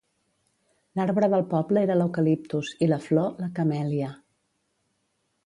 [0.99, 4.11] L'arbre del poble era l'eucaliptus i la flor, la camèlia.